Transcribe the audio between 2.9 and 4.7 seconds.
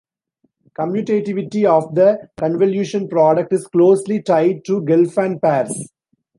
product is closely tied